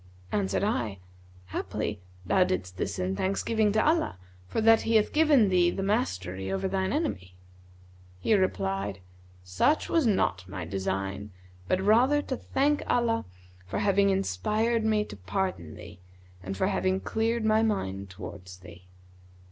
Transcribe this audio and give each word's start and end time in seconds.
Answered 0.31 0.63
I, 0.63 0.97
'Haply 1.49 2.01
thou 2.25 2.43
didst 2.43 2.77
this 2.77 2.97
in 2.97 3.15
thanksgiving 3.15 3.71
to 3.73 3.85
Allah, 3.87 4.17
for 4.47 4.59
that 4.59 4.81
He 4.81 4.95
hath 4.95 5.13
given 5.13 5.49
thee 5.49 5.69
the 5.69 5.83
mastery 5.83 6.51
over 6.51 6.67
thine 6.67 6.91
enemy.' 6.91 7.35
He 8.19 8.33
replied, 8.33 8.97
'Such 9.43 9.89
was 9.89 10.07
not 10.07 10.49
my 10.49 10.65
design, 10.65 11.29
but 11.67 11.79
rather 11.79 12.23
to 12.23 12.35
thank 12.35 12.81
Allah 12.89 13.25
for 13.67 13.77
having 13.77 14.09
inspired 14.09 14.83
me 14.83 15.05
to 15.05 15.15
pardon 15.15 15.75
thee 15.75 15.99
and 16.41 16.57
for 16.57 16.65
having 16.65 16.99
cleared 16.99 17.45
my 17.45 17.61
mind 17.61 18.09
towards 18.09 18.57
thee. 18.57 18.87